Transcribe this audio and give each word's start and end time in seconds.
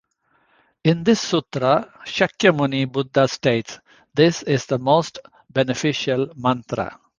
In 0.83 1.03
this 1.03 1.21
sutra, 1.21 1.93
Shakyamuni 2.07 2.91
Buddha 2.91 3.27
states, 3.27 3.77
This 4.15 4.41
is 4.41 4.65
the 4.65 4.79
most 4.79 5.19
beneficial 5.53 6.31
mantra. 6.35 6.99